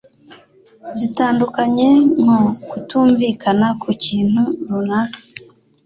zitandukanye 0.99 1.87
nko 2.21 2.39
kutumvikana 2.69 3.67
ku 3.81 3.89
kintu 4.03 4.43
runaka 4.69 5.19